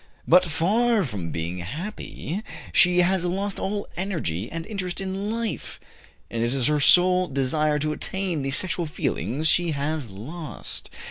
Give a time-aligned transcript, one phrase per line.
[0.27, 2.41] But, far from being happy,
[2.73, 5.79] she has lost all energy and interest in life,
[6.31, 10.89] and it is her sole desire to attain the sexual feelings she has lost.